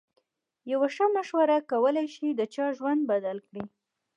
یوه 0.71 0.87
ښه 0.95 1.05
مشوره 1.15 1.57
کولای 1.71 2.07
شي 2.15 2.27
د 2.31 2.41
چا 2.53 2.65
ژوند 2.77 3.01
بدل 3.11 3.37
کړي. 3.47 3.63